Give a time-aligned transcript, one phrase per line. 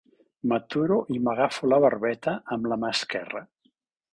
[0.51, 3.45] M'aturo i m'agafo la barbeta amb la mà esquerra.